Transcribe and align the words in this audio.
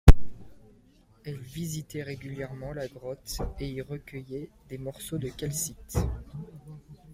Elle 1.25 1.39
visitait 1.41 2.01
régulièrement 2.01 2.73
la 2.73 2.87
grotte 2.87 3.37
et 3.59 3.69
y 3.71 3.83
recueillait 3.83 4.49
des 4.67 4.79
morceaux 4.79 5.19
de 5.19 5.29
calcite. 5.29 5.99